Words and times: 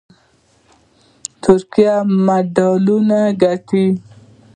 ترکیې 1.41 1.95
مډالونه 2.25 3.19
ګټلي 3.41 3.87